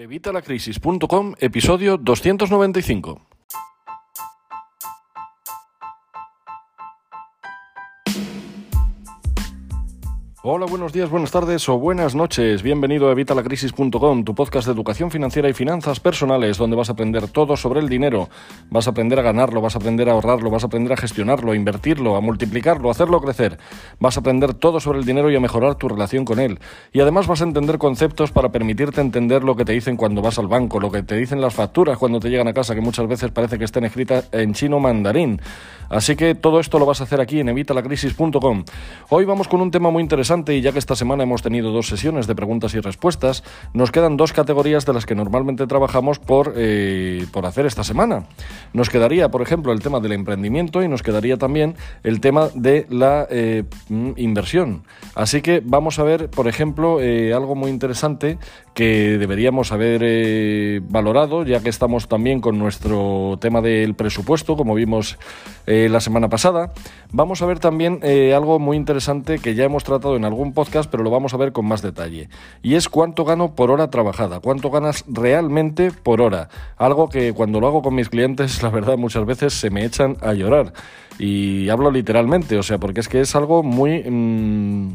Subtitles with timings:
[0.00, 3.29] Evitalacrisis.com, episodio 295.
[10.42, 12.62] Hola, buenos días, buenas tardes o buenas noches.
[12.62, 17.28] Bienvenido a Evitalacrisis.com, tu podcast de educación financiera y finanzas personales, donde vas a aprender
[17.28, 18.30] todo sobre el dinero.
[18.70, 21.52] Vas a aprender a ganarlo, vas a aprender a ahorrarlo, vas a aprender a gestionarlo,
[21.52, 23.58] a invertirlo, a multiplicarlo, a hacerlo crecer.
[23.98, 26.58] Vas a aprender todo sobre el dinero y a mejorar tu relación con él.
[26.94, 30.38] Y además vas a entender conceptos para permitirte entender lo que te dicen cuando vas
[30.38, 33.06] al banco, lo que te dicen las facturas cuando te llegan a casa, que muchas
[33.06, 35.38] veces parece que estén escritas en chino mandarín.
[35.90, 38.64] Así que todo esto lo vas a hacer aquí en Evitalacrisis.com.
[39.10, 41.88] Hoy vamos con un tema muy interesante y ya que esta semana hemos tenido dos
[41.88, 43.42] sesiones de preguntas y respuestas,
[43.74, 48.26] nos quedan dos categorías de las que normalmente trabajamos por, eh, por hacer esta semana.
[48.72, 51.74] Nos quedaría, por ejemplo, el tema del emprendimiento y nos quedaría también
[52.04, 54.84] el tema de la eh, mm, inversión.
[55.16, 58.38] Así que vamos a ver, por ejemplo, eh, algo muy interesante
[58.80, 65.18] que deberíamos haber valorado, ya que estamos también con nuestro tema del presupuesto, como vimos
[65.66, 66.72] la semana pasada.
[67.12, 68.00] Vamos a ver también
[68.34, 71.52] algo muy interesante que ya hemos tratado en algún podcast, pero lo vamos a ver
[71.52, 72.30] con más detalle.
[72.62, 76.48] Y es cuánto gano por hora trabajada, cuánto ganas realmente por hora.
[76.78, 80.16] Algo que cuando lo hago con mis clientes, la verdad, muchas veces se me echan
[80.22, 80.72] a llorar.
[81.18, 84.04] Y hablo literalmente, o sea, porque es que es algo muy...
[84.08, 84.94] Mmm,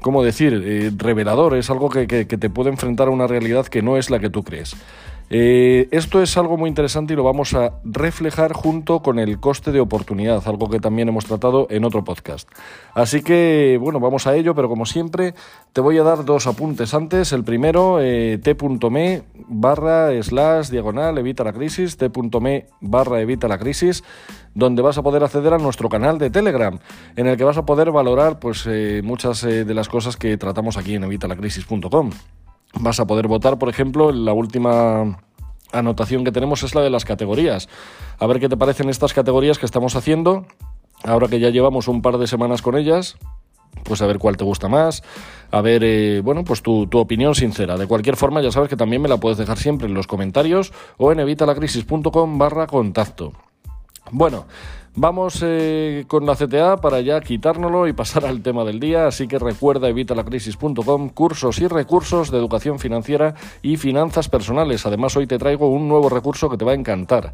[0.00, 0.62] ¿Cómo decir?
[0.64, 4.10] Eh, revelador, es algo que, que te puede enfrentar a una realidad que no es
[4.10, 4.76] la que tú crees.
[5.30, 9.72] Eh, esto es algo muy interesante y lo vamos a reflejar junto con el coste
[9.72, 12.48] de oportunidad, algo que también hemos tratado en otro podcast.
[12.94, 15.34] Así que, bueno, vamos a ello, pero como siempre,
[15.72, 17.32] te voy a dar dos apuntes antes.
[17.32, 24.02] El primero, eh, t.me barra slash diagonal evita la crisis, t.me barra evita la crisis,
[24.54, 26.78] donde vas a poder acceder a nuestro canal de Telegram,
[27.16, 30.78] en el que vas a poder valorar pues, eh, muchas de las cosas que tratamos
[30.78, 32.10] aquí en evitalacrisis.com.
[32.74, 35.18] Vas a poder votar, por ejemplo, en la última
[35.72, 37.68] anotación que tenemos es la de las categorías.
[38.18, 40.46] A ver qué te parecen estas categorías que estamos haciendo,
[41.04, 43.16] ahora que ya llevamos un par de semanas con ellas.
[43.84, 45.02] Pues a ver cuál te gusta más,
[45.52, 47.76] a ver, eh, bueno, pues tu, tu, opinión sincera.
[47.76, 50.72] De cualquier forma, ya sabes que también me la puedes dejar siempre en los comentarios
[50.96, 53.34] o en evitalacrisis.com barra contacto.
[54.10, 54.46] Bueno,
[54.94, 59.28] Vamos eh, con la CTA para ya quitárnoslo y pasar al tema del día, así
[59.28, 64.86] que recuerda evitalacrisis.com, cursos y recursos de educación financiera y finanzas personales.
[64.86, 67.30] Además, hoy te traigo un nuevo recurso que te va a encantar.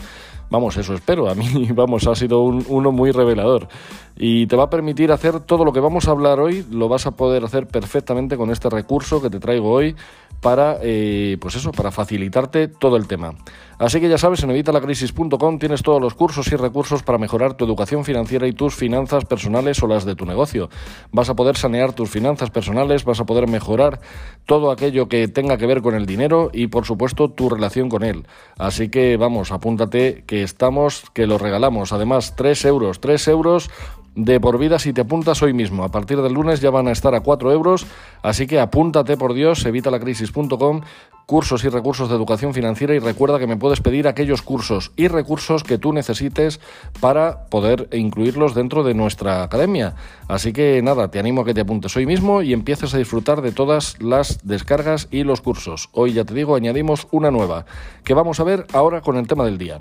[0.50, 1.28] Vamos, eso espero.
[1.28, 3.68] A mí, vamos, ha sido uno muy revelador.
[4.16, 7.06] Y te va a permitir hacer todo lo que vamos a hablar hoy, lo vas
[7.06, 9.96] a poder hacer perfectamente con este recurso que te traigo hoy
[10.40, 13.34] para, eh, pues eso, para facilitarte todo el tema.
[13.78, 17.64] Así que ya sabes, en evitalacrisis.com tienes todos los cursos y recursos para mejorar tu
[17.64, 20.68] educación financiera y tus finanzas personales o las de tu negocio.
[21.10, 24.00] Vas a poder sanear tus finanzas personales, vas a poder mejorar
[24.46, 28.04] todo aquello que tenga que ver con el dinero y, por supuesto, tu relación con
[28.04, 28.26] él.
[28.58, 31.92] Así que vamos, apúntate que estamos, que lo regalamos.
[31.92, 33.70] Además, 3 euros, 3 euros
[34.14, 35.84] de por vida si te apuntas hoy mismo.
[35.84, 37.86] A partir del lunes ya van a estar a 4 euros,
[38.22, 40.82] así que apúntate por Dios, evitalacrisis.com,
[41.26, 45.08] cursos y recursos de educación financiera y recuerda que me puedes pedir aquellos cursos y
[45.08, 46.60] recursos que tú necesites
[47.00, 49.94] para poder incluirlos dentro de nuestra academia.
[50.28, 53.42] Así que nada, te animo a que te apuntes hoy mismo y empieces a disfrutar
[53.42, 55.88] de todas las descargas y los cursos.
[55.92, 57.64] Hoy ya te digo, añadimos una nueva,
[58.04, 59.80] que vamos a ver ahora con el tema del día.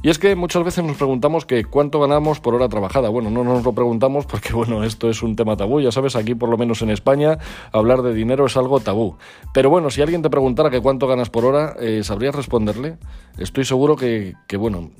[0.00, 3.08] Y es que muchas veces nos preguntamos que cuánto ganamos por hora trabajada.
[3.08, 5.80] Bueno, no nos lo preguntamos porque, bueno, esto es un tema tabú.
[5.80, 7.38] Ya sabes, aquí por lo menos en España,
[7.72, 9.16] hablar de dinero es algo tabú.
[9.52, 12.98] Pero bueno, si alguien te preguntara que cuánto ganas por hora, eh, ¿sabrías responderle?
[13.38, 14.90] Estoy seguro que, bueno,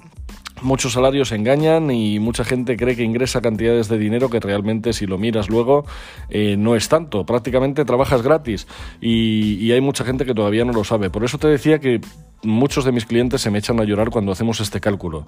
[0.61, 5.07] Muchos salarios engañan y mucha gente cree que ingresa cantidades de dinero que realmente si
[5.07, 5.87] lo miras luego
[6.31, 7.25] eh, no es tanto.
[7.25, 8.67] Prácticamente trabajas gratis
[9.01, 11.11] y hay mucha gente que todavía no lo sabe.
[11.11, 12.01] Por eso te decía que
[12.43, 15.26] muchos de mis clientes se me echan a llorar cuando hacemos este cálculo.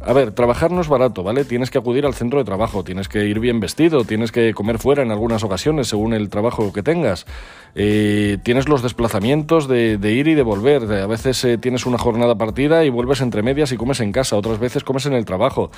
[0.00, 1.44] A ver, trabajar no es barato, ¿vale?
[1.44, 4.78] Tienes que acudir al centro de trabajo, tienes que ir bien vestido, tienes que comer
[4.78, 7.26] fuera en algunas ocasiones según el trabajo que tengas.
[7.74, 10.82] Eh, tienes los desplazamientos de, ir y de volver.
[10.92, 14.36] A veces eh, tienes una jornada partida y vuelves entre medias y comes en casa,
[14.36, 15.70] otras veces comes en el trabajo.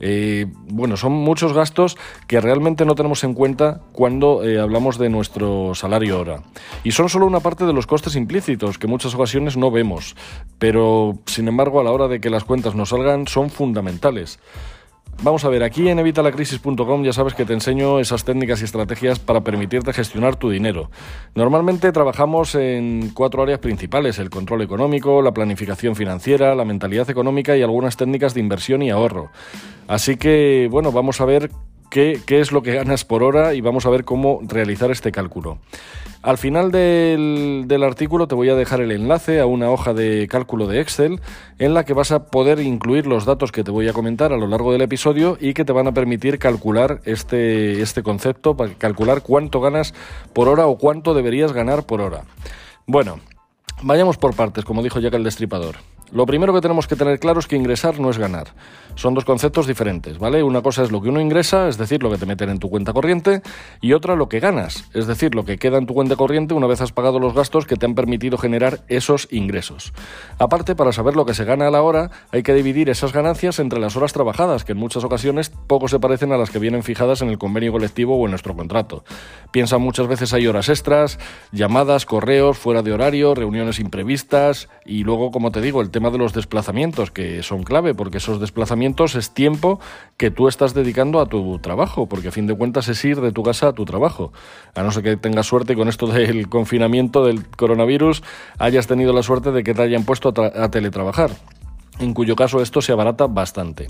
[0.00, 5.74] Eh, bueno, son muchos gastos que realmente no tenemos en cuenta cuando hablamos de nuestro
[5.74, 6.42] salario hora.
[6.84, 10.16] Y son solo una parte de los costes implícitos que muchas ocasiones no vemos
[10.62, 14.38] pero sin embargo a la hora de que las cuentas nos salgan son fundamentales.
[15.24, 19.20] Vamos a ver, aquí en evitalacrisis.com ya sabes que te enseño esas técnicas y estrategias
[19.20, 20.90] para permitirte gestionar tu dinero.
[21.36, 27.56] Normalmente trabajamos en cuatro áreas principales, el control económico, la planificación financiera, la mentalidad económica
[27.56, 29.30] y algunas técnicas de inversión y ahorro.
[29.86, 31.50] Así que, bueno, vamos a ver
[31.92, 35.58] qué, es lo que ganas por hora y vamos a ver cómo realizar este cálculo.
[36.22, 40.66] Al final del, artículo te voy a dejar el enlace a una hoja de cálculo
[40.66, 41.20] de Excel
[41.58, 44.38] en la que vas a poder incluir los datos que te voy a comentar a
[44.38, 49.22] lo largo del episodio y que te van a permitir calcular este, este concepto, calcular
[49.22, 49.92] cuánto ganas
[50.32, 52.22] por hora o cuánto deberías ganar por hora.
[52.86, 53.20] Bueno,
[53.82, 55.76] vayamos por partes, como dijo Jack el Destripador.
[56.12, 58.48] Lo primero que tenemos que tener claro es que ingresar no es ganar.
[58.96, 60.42] Son dos conceptos diferentes, ¿vale?
[60.42, 62.68] Una cosa es lo que uno ingresa, es decir, lo que te meten en tu
[62.68, 63.40] cuenta corriente,
[63.80, 66.66] y otra lo que ganas, es decir, lo que queda en tu cuenta corriente una
[66.66, 69.94] vez has pagado los gastos que te han permitido generar esos ingresos.
[70.38, 73.58] Aparte, para saber lo que se gana a la hora, hay que dividir esas ganancias
[73.58, 76.82] entre las horas trabajadas, que en muchas ocasiones poco se parecen a las que vienen
[76.82, 79.02] fijadas en el convenio colectivo o en nuestro contrato.
[79.50, 81.18] Piensa muchas veces hay horas extras,
[81.52, 86.18] llamadas, correos, fuera de horario, reuniones imprevistas, y luego, como te digo, el tema de
[86.18, 89.80] los desplazamientos, que son clave, porque esos desplazamientos es tiempo
[90.16, 93.32] que tú estás dedicando a tu trabajo, porque a fin de cuentas es ir de
[93.32, 94.32] tu casa a tu trabajo.
[94.74, 98.22] A no ser que tengas suerte con esto del confinamiento del coronavirus,
[98.58, 101.30] hayas tenido la suerte de que te hayan puesto a, a teletrabajar,
[101.98, 103.86] en cuyo caso esto se abarata bastante.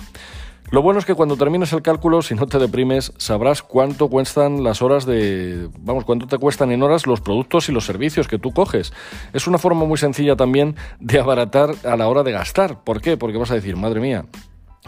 [0.72, 4.64] Lo bueno es que cuando termines el cálculo, si no te deprimes, sabrás cuánto cuestan
[4.64, 5.69] las horas de.
[5.80, 8.94] Vamos, cuánto te cuestan en horas los productos y los servicios que tú coges.
[9.34, 12.82] Es una forma muy sencilla también de abaratar a la hora de gastar.
[12.84, 13.19] ¿Por qué?
[13.19, 14.24] Porque vas a decir, madre mía,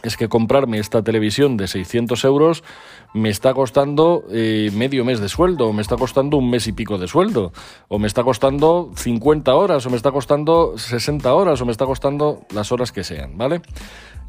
[0.03, 2.65] es que comprarme esta televisión de 600 euros
[3.13, 6.73] me está costando eh, medio mes de sueldo, o me está costando un mes y
[6.73, 7.53] pico de sueldo,
[7.89, 11.87] o me está costando 50 horas, o me está costando 60 horas, o me está
[11.87, 13.61] costando las horas que sean, ¿vale?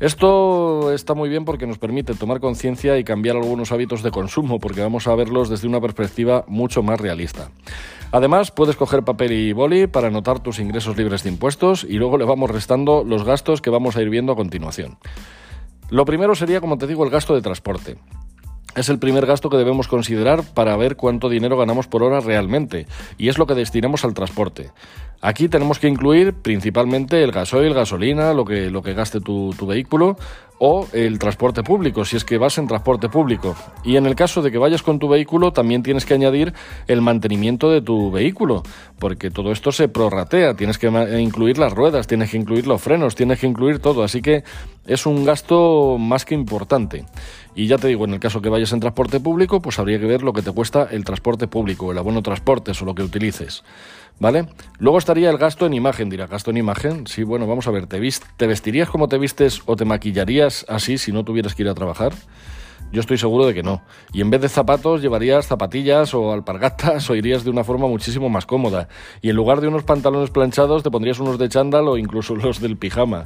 [0.01, 4.59] Esto está muy bien porque nos permite tomar conciencia y cambiar algunos hábitos de consumo,
[4.59, 7.49] porque vamos a verlos desde una perspectiva mucho más realista.
[8.11, 12.17] Además, puedes coger papel y boli para anotar tus ingresos libres de impuestos y luego
[12.17, 14.97] le vamos restando los gastos que vamos a ir viendo a continuación.
[15.89, 17.97] Lo primero sería, como te digo, el gasto de transporte.
[18.75, 22.87] Es el primer gasto que debemos considerar para ver cuánto dinero ganamos por hora realmente,
[23.17, 24.71] y es lo que destinamos al transporte.
[25.25, 29.65] Aquí tenemos que incluir principalmente el gasoil, gasolina, lo que, lo que gaste tu, tu
[29.65, 30.17] vehículo,
[30.59, 33.55] o el transporte público, si es que vas en transporte público.
[33.83, 36.53] Y en el caso de que vayas con tu vehículo, también tienes que añadir
[36.87, 38.61] el mantenimiento de tu vehículo,
[38.99, 40.87] porque todo esto se prorratea, tienes que
[41.19, 44.43] incluir las ruedas, tienes que incluir los frenos, tienes que incluir todo, así que
[44.85, 47.05] es un gasto más que importante.
[47.55, 50.05] Y ya te digo, en el caso que vayas en transporte público, pues habría que
[50.05, 53.63] ver lo que te cuesta el transporte público, el abono transportes o lo que utilices.
[54.19, 54.47] ¿Vale?
[54.79, 57.05] Luego estaría el gasto en imagen, dirá, gasto en imagen.
[57.05, 57.99] Sí, bueno, vamos a ver, ¿te,
[58.37, 61.73] ¿te vestirías como te vistes o te maquillarías así si no tuvieras que ir a
[61.73, 62.13] trabajar?
[62.95, 63.81] Yo estoy seguro de que no.
[64.13, 68.29] Y en vez de zapatos llevarías zapatillas o alpargatas o irías de una forma muchísimo
[68.29, 68.87] más cómoda.
[69.21, 72.61] Y en lugar de unos pantalones planchados te pondrías unos de chándal o incluso los
[72.61, 73.25] del pijama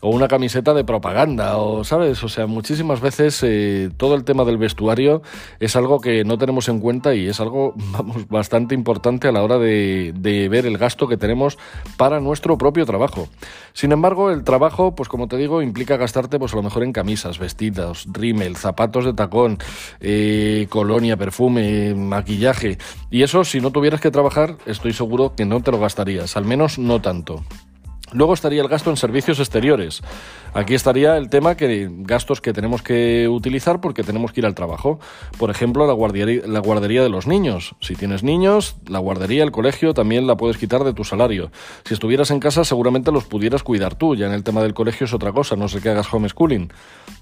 [0.00, 4.44] o una camiseta de propaganda, o sabes, o sea, muchísimas veces eh, todo el tema
[4.44, 5.20] del vestuario
[5.58, 9.42] es algo que no tenemos en cuenta y es algo, vamos, bastante importante a la
[9.42, 11.58] hora de, de ver el gasto que tenemos
[11.98, 13.28] para nuestro propio trabajo.
[13.74, 16.92] Sin embargo, el trabajo, pues como te digo, implica gastarte, pues a lo mejor en
[16.92, 19.58] camisas, vestidos, rímel, zapatos de tacón,
[20.00, 22.78] eh, colonia, perfume, maquillaje.
[23.10, 26.44] Y eso, si no tuvieras que trabajar, estoy seguro que no te lo gastarías, al
[26.44, 27.44] menos no tanto.
[28.12, 30.02] Luego estaría el gasto en servicios exteriores.
[30.52, 34.54] Aquí estaría el tema que gastos que tenemos que utilizar porque tenemos que ir al
[34.54, 34.98] trabajo.
[35.38, 37.76] Por ejemplo, la guardería, de los niños.
[37.80, 41.52] Si tienes niños, la guardería, el colegio también la puedes quitar de tu salario.
[41.84, 44.16] Si estuvieras en casa, seguramente los pudieras cuidar tú.
[44.16, 46.72] Ya en el tema del colegio es otra cosa, no sé que hagas homeschooling.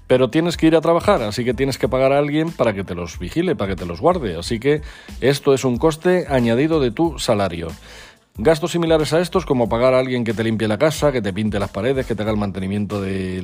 [0.07, 2.83] Pero tienes que ir a trabajar, así que tienes que pagar a alguien para que
[2.83, 4.37] te los vigile, para que te los guarde.
[4.37, 4.81] Así que
[5.21, 7.67] esto es un coste añadido de tu salario.
[8.41, 11.33] Gastos similares a estos, como pagar a alguien que te limpie la casa, que te
[11.33, 13.43] pinte las paredes, que te haga el mantenimiento de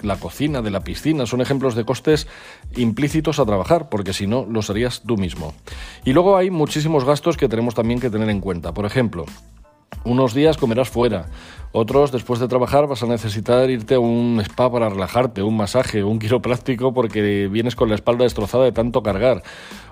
[0.00, 2.26] la cocina, de la piscina, son ejemplos de costes
[2.74, 5.52] implícitos a trabajar, porque si no, los harías tú mismo.
[6.06, 8.72] Y luego hay muchísimos gastos que tenemos también que tener en cuenta.
[8.72, 9.26] Por ejemplo,
[10.04, 11.26] unos días comerás fuera,
[11.74, 16.04] otros después de trabajar vas a necesitar irte a un spa para relajarte, un masaje,
[16.04, 19.42] un quiropráctico porque vienes con la espalda destrozada de tanto cargar,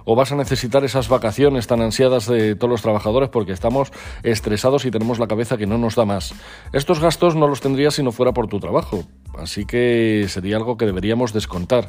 [0.04, 3.92] o vas a necesitar esas vacaciones tan ansiadas de todos los trabajadores porque estamos
[4.22, 6.34] estresados y tenemos la cabeza que no nos da más.
[6.74, 9.04] Estos gastos no los tendrías si no fuera por tu trabajo,
[9.38, 11.88] así que sería algo que deberíamos descontar.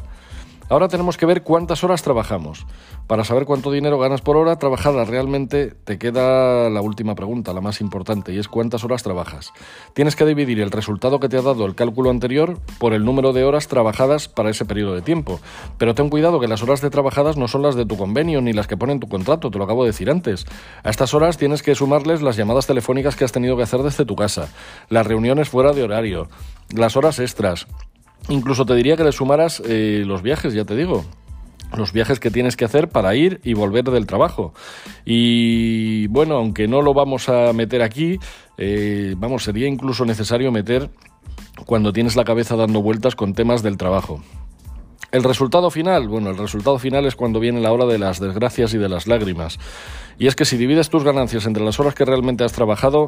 [0.72, 2.66] Ahora tenemos que ver cuántas horas trabajamos.
[3.06, 7.60] Para saber cuánto dinero ganas por hora trabajada realmente te queda la última pregunta, la
[7.60, 9.52] más importante, y es cuántas horas trabajas.
[9.94, 13.34] Tienes que dividir el resultado que te ha dado el cálculo anterior por el número
[13.34, 15.42] de horas trabajadas para ese periodo de tiempo.
[15.78, 18.54] Pero ten cuidado que las horas de trabajadas no son las de tu convenio ni
[18.54, 20.46] las que pone en tu contrato, te lo acabo de decir antes.
[20.86, 24.06] A estas horas tienes que sumarles las llamadas telefónicas que has tenido que hacer desde
[24.06, 24.48] tu casa,
[24.88, 26.30] las reuniones fuera de horario,
[26.74, 27.68] las horas extras,
[28.30, 31.04] Incluso te diría que le sumaras eh, los viajes, ya te digo.
[31.76, 34.54] los viajes que tienes que hacer para ir y volver del trabajo.
[35.06, 38.20] Y bueno, aunque no lo vamos a meter aquí,
[38.58, 40.90] eh, vamos, sería incluso necesario meter
[41.66, 44.22] cuando tienes la cabeza dando vueltas con temas del trabajo.
[45.12, 48.74] El resultado final, bueno, el resultado final es cuando viene la hora de las desgracias
[48.74, 49.60] y de las lágrimas.
[50.18, 53.08] Y es que si divides tus ganancias entre las horas que realmente has trabajado,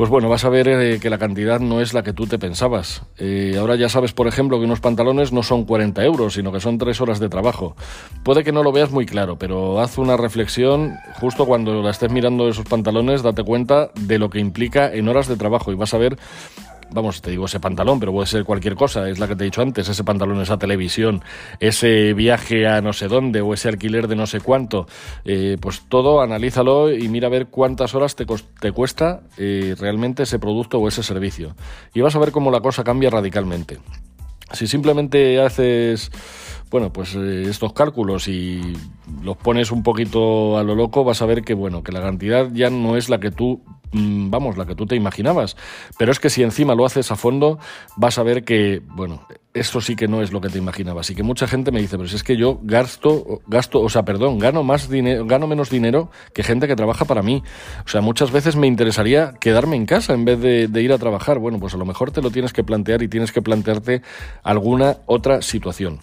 [0.00, 2.38] pues bueno, vas a ver eh, que la cantidad no es la que tú te
[2.38, 3.02] pensabas.
[3.18, 6.58] Eh, ahora ya sabes, por ejemplo, que unos pantalones no son 40 euros, sino que
[6.58, 7.76] son 3 horas de trabajo.
[8.22, 12.10] Puede que no lo veas muy claro, pero haz una reflexión justo cuando la estés
[12.10, 15.92] mirando esos pantalones, date cuenta de lo que implica en horas de trabajo y vas
[15.92, 16.16] a ver
[16.92, 19.46] vamos, te digo ese pantalón, pero puede ser cualquier cosa, es la que te he
[19.46, 21.22] dicho antes, ese pantalón, esa televisión,
[21.58, 24.86] ese viaje a no sé dónde o ese alquiler de no sé cuánto,
[25.24, 28.26] eh, pues todo analízalo y mira a ver cuántas horas te,
[28.72, 31.54] cuesta eh, realmente ese producto o ese servicio.
[31.94, 33.78] Y vas a ver cómo la cosa cambia radicalmente.
[34.52, 36.10] Si simplemente haces
[36.70, 38.60] bueno, pues eh, estos cálculos y
[39.24, 42.48] los pones un poquito a lo loco, vas a ver que bueno, que la cantidad
[42.52, 43.60] ya no es la que tú
[43.92, 45.56] vamos, la que tú te imaginabas,
[45.98, 47.58] pero es que si encima lo haces a fondo,
[47.96, 51.14] vas a ver que bueno, esto sí que no es lo que te imaginabas y
[51.14, 54.62] que mucha gente me dice, pero es que yo gasto gasto, o sea, perdón, gano
[54.62, 57.42] más dinero, gano menos dinero que gente que trabaja para mí.
[57.84, 60.98] O sea, muchas veces me interesaría quedarme en casa en vez de, de ir a
[60.98, 61.38] trabajar.
[61.38, 64.02] Bueno, pues a lo mejor te lo tienes que plantear y tienes que plantearte
[64.42, 66.00] alguna otra situación.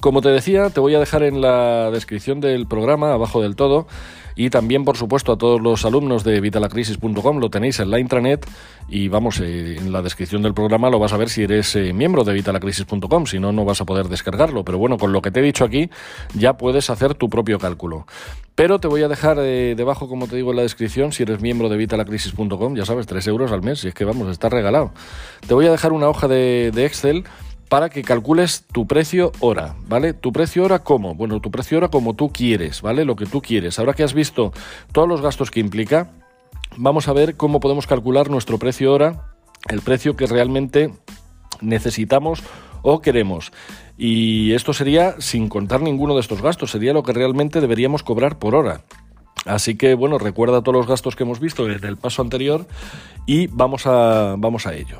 [0.00, 3.88] Como te decía, te voy a dejar en la descripción del programa, abajo del todo,
[4.36, 8.46] y también, por supuesto, a todos los alumnos de vitalacrisis.com lo tenéis en la intranet
[8.88, 11.92] y vamos, eh, en la descripción del programa lo vas a ver si eres eh,
[11.92, 14.64] miembro de vitalacrisis.com, si no, no vas a poder descargarlo.
[14.64, 15.90] Pero bueno, con lo que te he dicho aquí,
[16.34, 18.06] ya puedes hacer tu propio cálculo.
[18.54, 21.40] Pero te voy a dejar eh, debajo, como te digo en la descripción, si eres
[21.40, 24.92] miembro de vitalacrisis.com, ya sabes, 3 euros al mes, y es que vamos, está regalado.
[25.46, 27.24] Te voy a dejar una hoja de, de Excel
[27.70, 30.12] para que calcules tu precio hora, ¿vale?
[30.12, 31.14] Tu precio hora cómo?
[31.14, 33.04] Bueno, tu precio hora como tú quieres, ¿vale?
[33.04, 33.78] Lo que tú quieres.
[33.78, 34.52] Ahora que has visto
[34.90, 36.10] todos los gastos que implica,
[36.76, 39.28] vamos a ver cómo podemos calcular nuestro precio hora,
[39.68, 40.92] el precio que realmente
[41.60, 42.42] necesitamos
[42.82, 43.52] o queremos.
[43.96, 48.40] Y esto sería sin contar ninguno de estos gastos, sería lo que realmente deberíamos cobrar
[48.40, 48.80] por hora.
[49.46, 52.66] Así que bueno, recuerda todos los gastos que hemos visto desde el paso anterior
[53.26, 54.98] y vamos a, vamos a ello.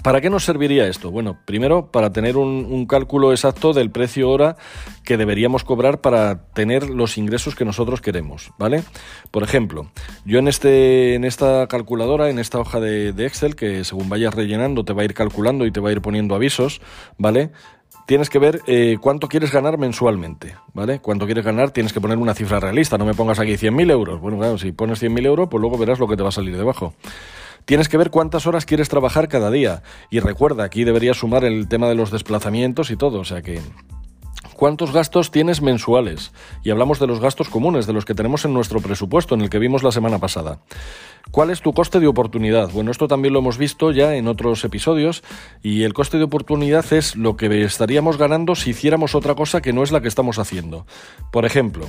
[0.00, 1.10] ¿Para qué nos serviría esto?
[1.10, 4.56] Bueno, primero para tener un, cálculo exacto del precio hora
[5.04, 8.82] que deberíamos cobrar para tener los ingresos que nosotros queremos, ¿vale?
[9.30, 9.90] Por ejemplo,
[10.24, 14.84] yo en, este, en esta calculadora, en esta hoja de, Excel, que según vayas rellenando
[14.84, 16.80] te va a ir calculando y te va a ir poniendo avisos,
[17.18, 17.50] ¿vale?
[18.04, 20.98] tienes que ver eh, cuánto quieres ganar mensualmente, ¿vale?
[20.98, 24.20] Cuánto quieres ganar tienes que poner una cifra realista, no me pongas aquí 100.000 euros.
[24.20, 26.56] Bueno, claro, si pones 100.000 euros, pues luego verás lo que te va a salir
[26.56, 26.94] debajo.
[27.64, 29.82] Tienes que ver cuántas horas quieres trabajar cada día.
[30.10, 33.20] Y recuerda, aquí deberías sumar el tema de los desplazamientos y todo.
[33.20, 33.60] O sea que
[34.62, 36.32] cuántos gastos tienes mensuales.
[36.62, 39.50] Y hablamos de los gastos comunes, de los que tenemos en nuestro presupuesto, en el
[39.50, 40.60] que vimos la semana pasada.
[41.32, 42.70] ¿Cuál es tu coste de oportunidad?
[42.70, 45.24] Bueno, esto también lo hemos visto ya en otros episodios
[45.62, 49.72] y el coste de oportunidad es lo que estaríamos ganando si hiciéramos otra cosa que
[49.72, 50.86] no es la que estamos haciendo.
[51.30, 51.86] Por ejemplo,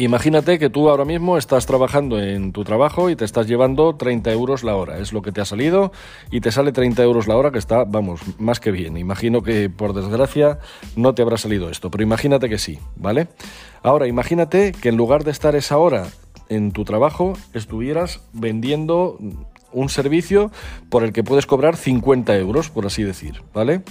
[0.00, 4.30] Imagínate que tú ahora mismo estás trabajando en tu trabajo y te estás llevando 30
[4.30, 4.98] euros la hora.
[4.98, 5.90] Es lo que te ha salido
[6.30, 8.96] y te sale 30 euros la hora que está, vamos, más que bien.
[8.96, 10.60] Imagino que por desgracia
[10.94, 13.26] no te habrá salido esto, pero imagínate que sí, ¿vale?
[13.82, 16.06] Ahora, imagínate que en lugar de estar esa hora
[16.48, 19.18] en tu trabajo, estuvieras vendiendo
[19.72, 20.52] un servicio
[20.90, 23.82] por el que puedes cobrar 50 euros, por así decir, ¿vale?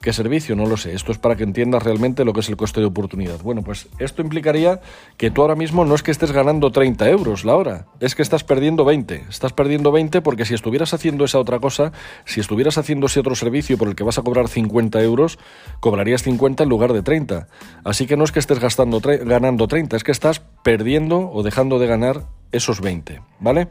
[0.00, 0.54] ¿Qué servicio?
[0.54, 0.94] No lo sé.
[0.94, 3.40] Esto es para que entiendas realmente lo que es el coste de oportunidad.
[3.42, 4.80] Bueno, pues esto implicaría
[5.16, 8.22] que tú ahora mismo no es que estés ganando 30 euros la hora, es que
[8.22, 9.24] estás perdiendo 20.
[9.28, 11.92] Estás perdiendo 20 porque si estuvieras haciendo esa otra cosa,
[12.24, 15.38] si estuvieras haciendo ese otro servicio por el que vas a cobrar 50 euros,
[15.80, 17.48] cobrarías 50 en lugar de 30.
[17.82, 21.78] Así que no es que estés gastando ganando 30, es que estás perdiendo o dejando
[21.78, 23.68] de ganar esos 20, ¿vale?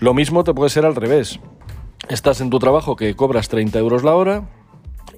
[0.00, 1.40] Lo mismo te puede ser al revés.
[2.08, 4.48] Estás en tu trabajo que cobras 30 euros la hora,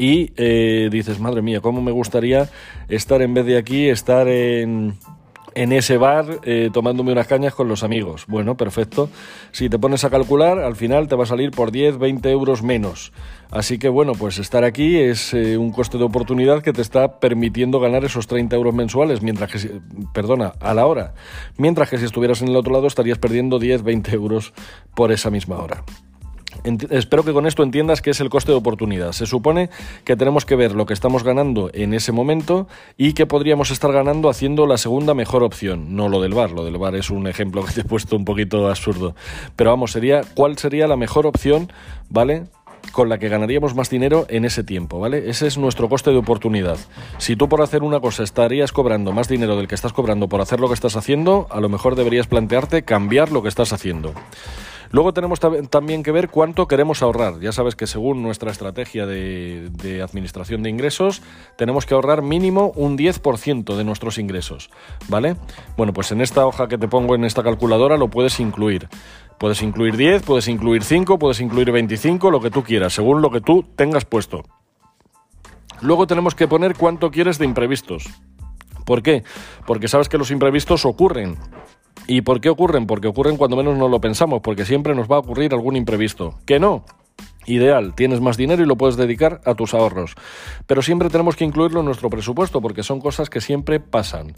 [0.01, 2.49] y eh, dices, madre mía, ¿cómo me gustaría
[2.89, 4.95] estar en vez de aquí, estar en,
[5.55, 8.25] en ese bar eh, tomándome unas cañas con los amigos.
[8.27, 9.11] Bueno, perfecto.
[9.53, 12.63] Si te pones a calcular, al final te va a salir por 10, 20 euros
[12.63, 13.13] menos.
[13.51, 17.21] Así que bueno, pues estar aquí es eh, un coste de oportunidad que te está
[17.21, 19.81] permitiendo ganar esos 30 euros mensuales, mientras que,
[20.15, 21.13] perdona, a la hora.
[21.59, 24.55] Mientras que si estuvieras en el otro lado estarías perdiendo 10, 20 euros
[24.95, 25.85] por esa misma hora
[26.91, 29.13] espero que con esto entiendas qué es el coste de oportunidad.
[29.13, 29.71] Se supone
[30.05, 33.93] que tenemos que ver lo que estamos ganando en ese momento y que podríamos estar
[33.93, 36.51] ganando haciendo la segunda mejor opción, no lo del bar.
[36.51, 39.15] Lo del bar es un ejemplo que te he puesto un poquito absurdo.
[39.57, 41.73] Pero vamos, sería cuál sería la mejor opción,
[42.09, 42.45] ¿vale?
[42.93, 45.29] con la que ganaríamos más dinero en ese tiempo, ¿vale?
[45.31, 46.79] Ese es nuestro coste de oportunidad.
[47.19, 50.41] Si tú por hacer una cosa estarías cobrando más dinero del que estás cobrando por
[50.41, 54.13] hacer lo que estás haciendo, a lo mejor deberías plantearte cambiar lo que estás haciendo.
[54.93, 57.39] Luego tenemos también que ver cuánto queremos ahorrar.
[57.41, 61.23] Ya sabes que según nuestra estrategia de, administración de ingresos,
[61.57, 64.71] tenemos que ahorrar mínimo un 10% de nuestros ingresos.
[65.09, 65.37] ¿Vale?
[65.77, 68.89] Bueno, pues en esta hoja que te pongo en esta calculadora lo puedes incluir.
[69.39, 73.31] Puedes incluir 10, puedes incluir 5, puedes incluir 25, lo que tú quieras, según lo
[73.31, 74.43] que tú tengas puesto.
[75.83, 78.09] Luego tenemos que poner cuánto quieres de imprevistos.
[78.85, 79.23] ¿Por qué?
[79.67, 81.39] Porque sabes que los imprevistos ocurren
[82.13, 82.89] ¿Y por qué ocurren?
[82.89, 86.41] Porque ocurren cuando menos no lo pensamos, porque siempre nos va a ocurrir algún imprevisto.
[86.45, 86.85] Que no,
[87.47, 90.15] Ideal, tienes más dinero y lo puedes dedicar a tus ahorros.
[90.67, 94.35] Pero siempre tenemos que incluirlo en nuestro presupuesto porque son cosas que siempre pasan.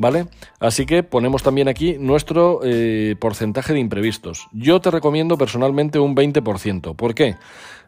[0.00, 0.28] ¿Vale?
[0.60, 4.48] Así que ponemos también aquí nuestro eh, porcentaje de imprevistos.
[4.50, 6.96] Yo te recomiendo personalmente un 20%.
[6.96, 7.36] ¿Por qué?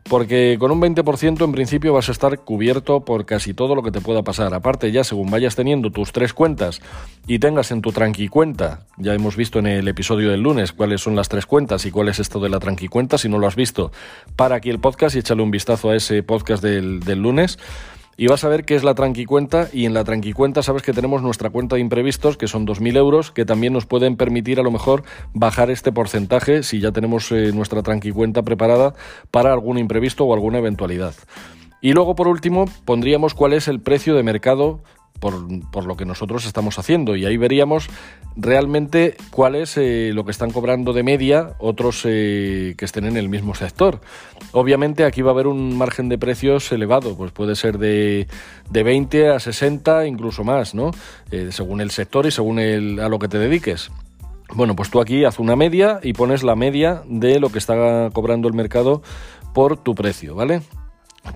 [0.03, 3.91] Porque con un 20% en principio vas a estar cubierto por casi todo lo que
[3.91, 4.53] te pueda pasar.
[4.53, 6.83] Aparte, ya según vayas teniendo tus tres cuentas
[7.27, 11.01] y tengas en tu tranqui cuenta, ya hemos visto en el episodio del lunes cuáles
[11.01, 13.47] son las tres cuentas y cuál es esto de la tranqui cuenta, si no lo
[13.47, 13.91] has visto,
[14.37, 17.59] para aquí el podcast y échale un vistazo a ese podcast del, del lunes
[18.17, 20.83] y vas a ver qué es la tranqui cuenta y en la tranqui cuenta sabes
[20.83, 24.61] que tenemos nuestra cuenta de imprevistos que son 2.000 euros que también nos pueden permitir
[24.61, 28.95] a lo mejor bajar este porcentaje si ya tenemos eh, nuestra tranqui cuenta preparada
[29.31, 31.15] para algún imprevisto o alguna eventualidad.
[31.81, 34.81] Y luego por último pondríamos cuál es el precio de mercado
[35.23, 37.15] por, lo que nosotros estamos haciendo.
[37.15, 37.89] Y ahí veríamos
[38.37, 43.17] realmente cuál es eh, lo que están cobrando de media otros eh, que estén en
[43.17, 44.01] el mismo sector.
[44.51, 48.27] Obviamente aquí va a haber un margen de precios elevado, pues puede ser de,
[48.69, 50.91] de 20 a 60, incluso más, ¿no?
[51.31, 53.93] Eh, según el sector y según el, a lo que te dediques.
[54.55, 58.11] Bueno, pues tú aquí haz una media y pones la media de lo que está
[58.13, 59.03] cobrando el mercado
[59.55, 60.63] por tu precio, ¿vale?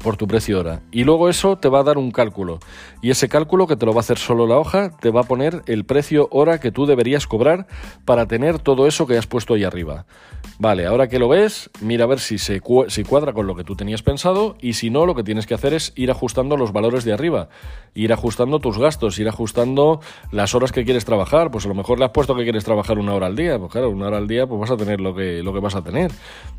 [0.02, 0.82] Por tu precio hora.
[0.90, 2.58] Y luego eso te va a dar un cálculo.
[3.02, 5.24] Y ese cálculo que te lo va a hacer solo la hoja, te va a
[5.24, 7.66] poner el precio hora que tú deberías cobrar
[8.04, 10.06] para tener todo eso que has puesto ahí arriba.
[10.58, 13.64] Vale, ahora que lo ves, mira a ver si se si cuadra con lo que
[13.64, 16.72] tú tenías pensado y si no, lo que tienes que hacer es ir ajustando los
[16.72, 17.48] valores de arriba,
[17.94, 20.00] ir ajustando tus gastos, ir ajustando
[20.32, 21.50] las horas que quieres trabajar.
[21.50, 23.70] Pues a lo mejor le has puesto que quieres trabajar una hora al día, pues
[23.70, 25.82] claro, una hora al día pues vas a tener lo que, lo que vas a
[25.82, 26.10] tener.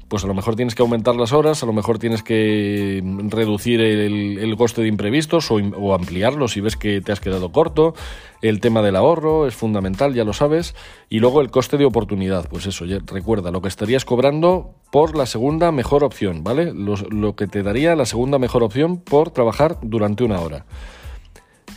[0.08, 3.82] Pues a lo mejor tienes que aumentar las horas, a lo mejor tienes que reducir
[3.82, 7.94] el, coste de imprevistos o, ampliarlo si ves que te has quedado corto.
[8.42, 10.76] El tema del ahorro es fundamental, ya lo sabes.
[11.10, 12.48] Y luego el coste de oportunidad.
[12.50, 16.72] Pues eso, recuerda, lo que estarías cobrando por la segunda mejor opción, ¿vale?
[16.74, 20.66] lo que te daría la segunda mejor opción por trabajar durante una hora.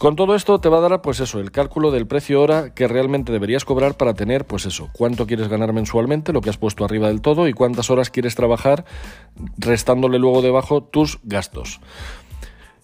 [0.00, 2.88] Con todo esto te va a dar, pues eso, el cálculo del precio hora que
[2.88, 6.86] realmente deberías cobrar para tener, pues eso, cuánto quieres ganar mensualmente, lo que has puesto
[6.86, 8.86] arriba del todo y cuántas horas quieres trabajar,
[9.58, 11.82] restándole luego debajo tus gastos.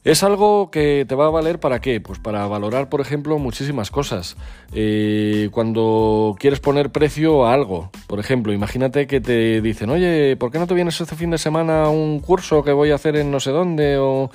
[0.05, 2.03] Es algo que te va a valer para qué?
[2.03, 4.37] Pues para valorar, por ejemplo, muchísimas cosas.
[4.73, 10.53] Eh, cuando quieres poner precio a algo, por ejemplo, imagínate que te dicen, oye, ¿por
[10.53, 13.17] qué no te vienes este fin de semana a un curso que voy a hacer
[13.17, 13.97] en no sé dónde?
[13.97, 14.31] O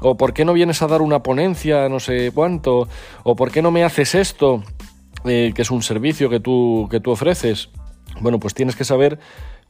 [0.00, 2.88] o por qué no vienes a dar una ponencia, no sé cuánto,
[3.24, 4.62] o por qué no me haces esto,
[5.24, 7.70] eh, que es un servicio que tú, que tú ofreces.
[8.20, 9.18] Bueno, pues tienes que saber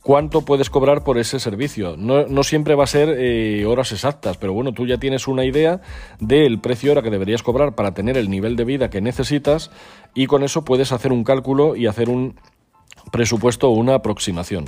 [0.03, 1.97] cuánto puedes cobrar por ese servicio.
[1.97, 5.81] No, siempre va a ser eh, horas exactas, pero bueno, tú ya tienes una idea
[6.21, 9.71] del precio hora que deberías cobrar para tener el nivel de vida que necesitas
[10.15, 12.37] y con eso puedes hacer un cálculo y hacer un
[13.13, 14.67] presupuesto o una aproximación.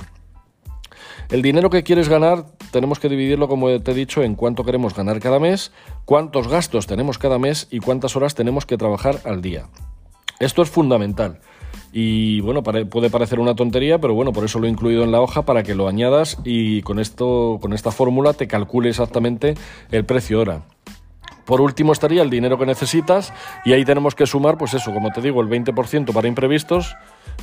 [1.31, 4.93] El dinero que quieres ganar tenemos que dividirlo, como te he dicho, en cuánto queremos
[4.93, 5.71] ganar cada mes,
[6.03, 9.69] cuántos gastos tenemos cada mes y cuántas horas tenemos que trabajar al día.
[10.41, 11.39] Esto es fundamental.
[11.93, 15.21] Y bueno, puede parecer una tontería, pero bueno, por eso lo he incluido en la
[15.21, 19.55] hoja para que lo añadas y con esto, con esta fórmula te calcule exactamente
[19.89, 20.63] el precio hora.
[21.45, 25.11] Por último estaría el dinero que necesitas y ahí tenemos que sumar, pues eso, como
[25.11, 26.93] te digo, el 20% para imprevistos.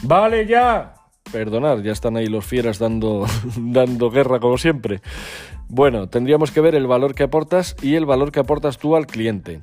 [0.03, 0.98] ¡Vale ya!
[1.33, 5.01] Perdonad, ya están ahí los fieras dando, dando guerra como siempre.
[5.69, 9.07] Bueno, tendríamos que ver el valor que aportas y el valor que aportas tú al
[9.07, 9.63] cliente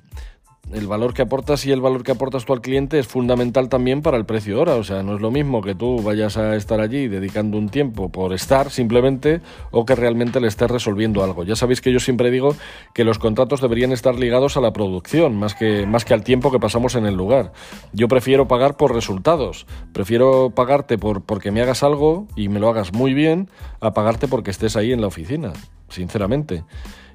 [0.74, 4.02] el valor que aportas y el valor que aportas tú al cliente es fundamental también
[4.02, 4.76] para el precio hora.
[4.76, 8.10] O sea, no es lo mismo que tú vayas a estar allí dedicando un tiempo
[8.10, 11.44] por estar simplemente o que realmente le estés resolviendo algo.
[11.44, 12.56] Ya sabéis que yo siempre digo
[12.94, 16.52] que los contratos deberían estar ligados a la producción más que, más que al tiempo
[16.52, 17.54] que pasamos en el lugar.
[17.94, 19.68] Yo prefiero pagar por resultados.
[19.94, 23.50] Prefiero pagarte por porque me hagas algo y me lo hagas muy bien
[23.80, 25.54] a pagarte porque estés ahí en la oficina,
[25.90, 26.64] sinceramente.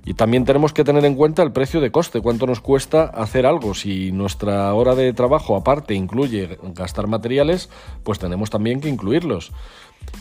[0.05, 3.47] Y también tenemos que tener en cuenta el precio de coste, cuánto nos cuesta hacer
[3.47, 3.75] algo.
[3.75, 7.69] Si nuestra hora de trabajo aparte incluye gastar materiales,
[8.03, 9.53] pues tenemos también que incluirlos.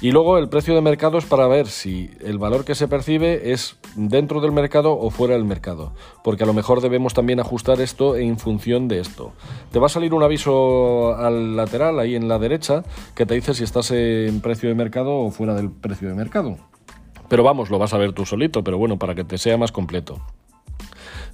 [0.01, 3.51] Y luego el precio de mercado es para ver si el valor que se percibe
[3.51, 7.81] es dentro del mercado o fuera del mercado, porque a lo mejor debemos también ajustar
[7.81, 9.33] esto en función de esto.
[9.71, 12.83] Te va a salir un aviso al lateral, ahí en la derecha,
[13.15, 16.57] que te dice si estás en precio de mercado o fuera del precio de mercado.
[17.29, 19.71] Pero vamos, lo vas a ver tú solito, pero bueno, para que te sea más
[19.71, 20.19] completo.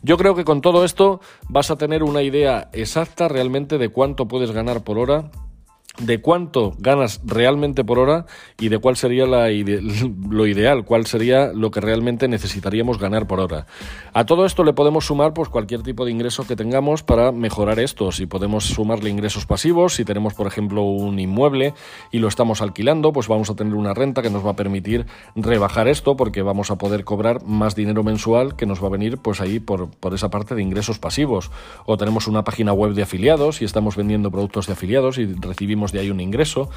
[0.03, 4.27] Yo creo que con todo esto vas a tener una idea exacta realmente de cuánto
[4.27, 5.31] puedes ganar por hora
[5.97, 8.25] de cuánto ganas realmente por hora
[8.59, 9.49] y de cuál sería la
[10.29, 13.65] lo ideal, cuál sería lo que realmente necesitaríamos ganar por hora.
[14.13, 17.79] A todo esto le podemos sumar pues cualquier tipo de ingreso que tengamos para mejorar
[17.79, 18.11] esto.
[18.11, 21.73] Si podemos sumarle ingresos pasivos, si tenemos por ejemplo un inmueble
[22.11, 25.05] y lo estamos alquilando, pues vamos a tener una renta que nos va a permitir
[25.35, 29.17] rebajar esto porque vamos a poder cobrar más dinero mensual que nos va a venir
[29.17, 31.51] pues ahí por, por esa parte de ingresos pasivos.
[31.85, 35.84] O tenemos una página web de afiliados y estamos vendiendo productos de afiliados y recibimos
[35.91, 36.69] de ahí un ingreso.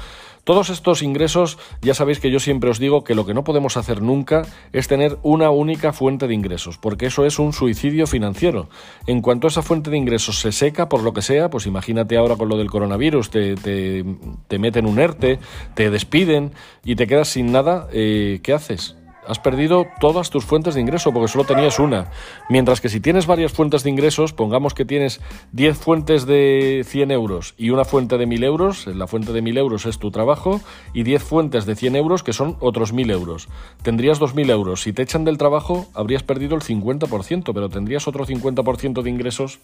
[0.43, 3.77] Todos estos ingresos, ya sabéis que yo siempre os digo que lo que no podemos
[3.77, 4.43] hacer nunca
[4.73, 8.69] es tener una única fuente de ingresos, porque eso es un suicidio financiero.
[9.05, 12.35] En cuanto esa fuente de ingresos se seca, por lo que sea, pues imagínate ahora
[12.35, 15.39] con lo del coronavirus, te, te, meten un ERTE,
[15.75, 16.51] te despiden
[16.83, 18.95] y te quedas sin nada, eh, ¿qué haces?
[19.29, 22.07] Has perdido todas tus fuentes de ingreso porque solo tenías una.
[22.49, 27.11] Mientras que si tienes varias fuentes de ingresos, pongamos que tienes 10 fuentes de 100
[27.11, 30.59] euros y una fuente de 1000 euros, la fuente de 1000 euros es tu trabajo,
[30.93, 33.47] y 10 fuentes de 100 euros que son otros 1000 euros.
[33.83, 34.81] Tendrías 2000 euros.
[34.81, 39.59] Si te echan del trabajo, habrías perdido el 50%, pero tendrías otro 50% de ingresos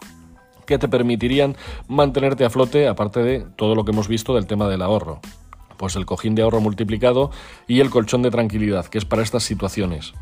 [0.67, 1.55] que te permitirían
[1.87, 5.21] mantenerte a flote, aparte de todo lo que hemos visto del tema del ahorro
[5.77, 7.31] pues el cojín de ahorro multiplicado
[7.67, 10.13] y el colchón de tranquilidad, que es para estas situaciones.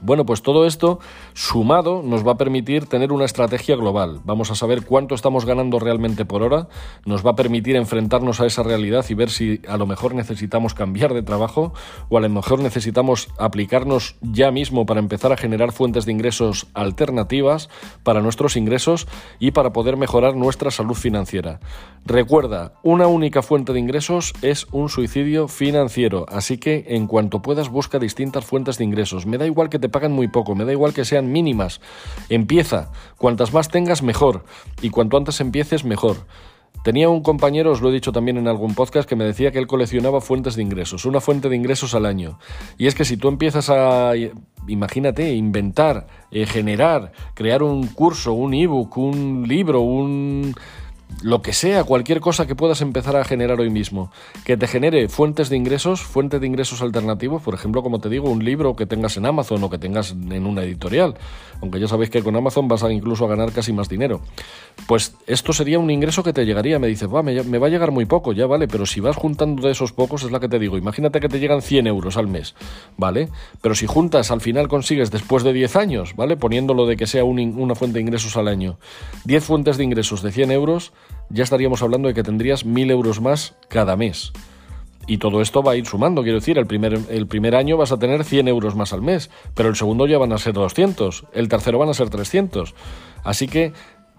[0.00, 0.98] Bueno, pues todo esto
[1.34, 4.20] sumado nos va a permitir tener una estrategia global.
[4.24, 6.68] Vamos a saber cuánto estamos ganando realmente por hora,
[7.04, 10.74] nos va a permitir enfrentarnos a esa realidad y ver si a lo mejor necesitamos
[10.74, 11.72] cambiar de trabajo
[12.08, 16.66] o a lo mejor necesitamos aplicarnos ya mismo para empezar a generar fuentes de ingresos
[16.74, 17.68] alternativas
[18.02, 19.06] para nuestros ingresos
[19.38, 21.60] y para poder mejorar nuestra salud financiera.
[22.04, 27.68] Recuerda, una única fuente de ingresos es un suicidio financiero, así que en cuanto puedas
[27.68, 29.26] busca distintas fuentes de ingresos.
[29.26, 31.80] Me da igual que te pagan muy poco, me da igual que sean mínimas.
[32.28, 34.44] Empieza, cuantas más tengas mejor
[34.82, 36.16] y cuanto antes empieces mejor.
[36.84, 39.58] Tenía un compañero, os lo he dicho también en algún podcast, que me decía que
[39.58, 42.38] él coleccionaba fuentes de ingresos, una fuente de ingresos al año.
[42.78, 44.12] Y es que si tú empiezas a,
[44.68, 50.54] imagínate, inventar, eh, generar, crear un curso, un ebook, un libro, un
[51.22, 54.10] lo que sea, cualquier cosa que puedas empezar a generar hoy mismo,
[54.44, 58.30] que te genere fuentes de ingresos, fuentes de ingresos alternativos, por ejemplo, como te digo,
[58.30, 61.14] un libro que tengas en Amazon o que tengas en una editorial,
[61.62, 64.20] aunque ya sabéis que con Amazon vas a incluso a ganar casi más dinero.
[64.86, 67.92] Pues esto sería un ingreso que te llegaría, me dices, va, me, va a llegar
[67.92, 70.58] muy poco, ya vale, pero si vas juntando de esos pocos, es la que te
[70.58, 72.54] digo, imagínate que te llegan 100 euros al mes,
[72.96, 73.30] ¿vale?
[73.62, 76.36] Pero si juntas, al final consigues después de 10 años, ¿vale?
[76.36, 78.78] Poniéndolo de que sea una fuente de ingresos al año,
[79.24, 80.92] 10 fuentes de ingresos de 100 euros,
[81.30, 84.32] ya estaríamos hablando de que tendrías mil euros más cada mes.
[85.06, 87.92] Y todo esto va a ir sumando, quiero decir, el primer, el primer año vas
[87.92, 91.26] a tener 100 euros más al mes, pero el segundo ya van a ser 200,
[91.32, 92.74] el tercero van a ser 300.
[93.22, 93.72] Así que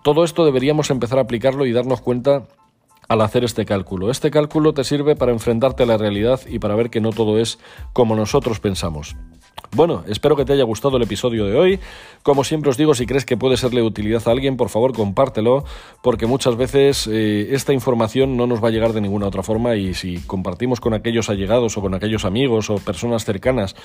[0.03, 2.43] todo esto deberíamos empezar a aplicarlo y darnos cuenta
[3.09, 4.09] al hacer este cálculo.
[4.09, 7.39] Este cálculo te sirve para enfrentarte a la realidad y para ver que no todo
[7.39, 7.59] es
[7.93, 9.15] como nosotros pensamos.
[9.78, 11.80] Bueno, espero que te haya gustado el episodio de hoy.
[12.24, 14.93] Como siempre os digo, si crees que puede serle de utilidad a alguien, por favor
[14.93, 15.65] compártelo,
[16.02, 19.76] porque muchas veces eh, esta información no nos va a llegar de ninguna otra forma
[19.76, 23.76] y si compartimos con aquellos allegados o con aquellos amigos o personas cercanas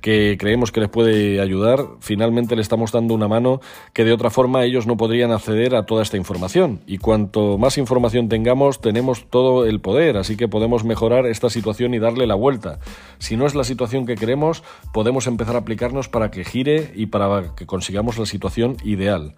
[0.00, 3.60] que creemos que les puede ayudar, finalmente le estamos dando una mano
[3.92, 6.80] que de otra forma ellos no podrían acceder a toda esta información.
[6.86, 11.94] Y cuanto más información tengamos, tenemos todo el poder, así que podemos mejorar esta situación
[11.94, 12.78] y darle la vuelta.
[13.18, 17.06] Si no es la situación que queremos, podemos empezar a aplicarnos para que gire y
[17.06, 19.34] para que consigamos la situación ideal.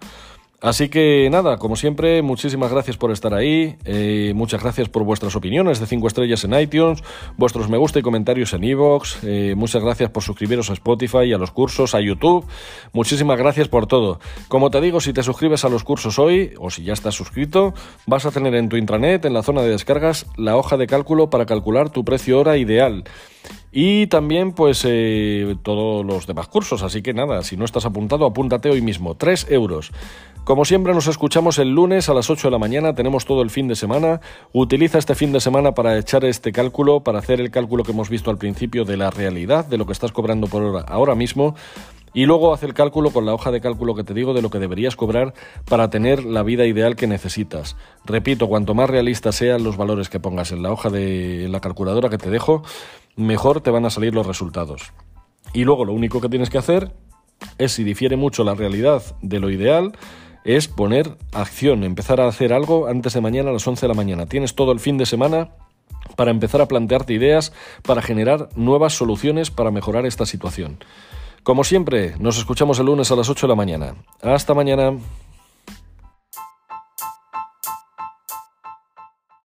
[0.61, 5.35] Así que nada, como siempre, muchísimas gracias por estar ahí, eh, muchas gracias por vuestras
[5.35, 7.03] opiniones de 5 estrellas en iTunes,
[7.37, 11.37] vuestros me gusta y comentarios en iVoox, eh, muchas gracias por suscribiros a Spotify, a
[11.37, 12.45] los cursos, a YouTube,
[12.93, 14.19] muchísimas gracias por todo.
[14.47, 17.75] Como te digo, si te suscribes a los cursos hoy, o si ya estás suscrito,
[18.07, 21.29] vas a tener en tu intranet, en la zona de descargas, la hoja de cálculo
[21.29, 23.03] para calcular tu precio hora ideal.
[23.71, 26.83] Y también, pues, eh, todos los demás cursos.
[26.83, 29.15] Así que nada, si no estás apuntado, apúntate hoy mismo.
[29.15, 29.91] 3 euros.
[30.45, 32.93] Como siempre, nos escuchamos el lunes a las 8 de la mañana.
[32.93, 34.21] Tenemos todo el fin de semana.
[34.53, 38.09] Utiliza este fin de semana para echar este cálculo, para hacer el cálculo que hemos
[38.09, 41.55] visto al principio de la realidad, de lo que estás cobrando por hora ahora mismo
[42.15, 44.49] Y luego haz el cálculo con la hoja de cálculo que te digo de lo
[44.49, 45.33] que deberías cobrar
[45.65, 47.75] para tener la vida ideal que necesitas.
[48.05, 52.09] Repito, cuanto más realistas sean los valores que pongas en la hoja de la calculadora
[52.09, 52.63] que te dejo,
[53.17, 54.93] mejor te van a salir los resultados.
[55.53, 56.93] Y luego lo único que tienes que hacer
[57.57, 59.91] es, si difiere mucho la realidad de lo ideal,
[60.45, 63.93] es poner acción, empezar a hacer algo antes de mañana a las 11 de la
[63.93, 64.25] mañana.
[64.25, 65.49] Tienes todo el fin de semana
[66.15, 67.51] para empezar a plantearte ideas,
[67.83, 70.77] para generar nuevas soluciones para mejorar esta situación.
[71.45, 73.93] Como siempre, nos escuchamos el lunes a las 8 de la mañana.
[74.23, 74.97] Hasta mañana.